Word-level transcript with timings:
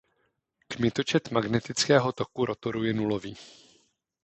Kmitočet 0.67 1.31
magnetického 1.31 2.11
toku 2.11 2.45
rotoru 2.45 2.83
je 2.83 2.93
nulový. 2.93 3.37